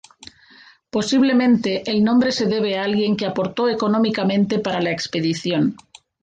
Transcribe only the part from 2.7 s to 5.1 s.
a alguien que aportó económicamente para la